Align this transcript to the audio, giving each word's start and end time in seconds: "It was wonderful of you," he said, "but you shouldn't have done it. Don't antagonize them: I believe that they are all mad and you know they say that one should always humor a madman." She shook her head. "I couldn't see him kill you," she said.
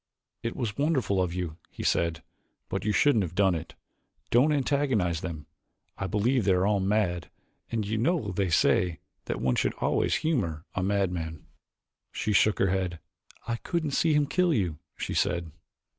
"It 0.41 0.55
was 0.55 0.79
wonderful 0.79 1.21
of 1.21 1.31
you," 1.31 1.57
he 1.69 1.83
said, 1.83 2.23
"but 2.69 2.83
you 2.85 2.91
shouldn't 2.91 3.21
have 3.23 3.35
done 3.35 3.53
it. 3.53 3.75
Don't 4.31 4.51
antagonize 4.51 5.21
them: 5.21 5.45
I 5.95 6.07
believe 6.07 6.43
that 6.45 6.49
they 6.49 6.55
are 6.57 6.65
all 6.65 6.79
mad 6.79 7.29
and 7.71 7.85
you 7.85 7.99
know 7.99 8.31
they 8.31 8.49
say 8.49 8.99
that 9.25 9.39
one 9.41 9.53
should 9.53 9.75
always 9.75 10.15
humor 10.15 10.65
a 10.73 10.81
madman." 10.81 11.45
She 12.11 12.33
shook 12.33 12.57
her 12.57 12.71
head. 12.71 12.97
"I 13.47 13.57
couldn't 13.57 13.91
see 13.91 14.13
him 14.15 14.25
kill 14.25 14.51
you," 14.55 14.79
she 14.97 15.13
said. 15.13 15.51